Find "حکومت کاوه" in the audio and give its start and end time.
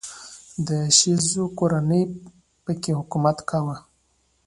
2.99-3.75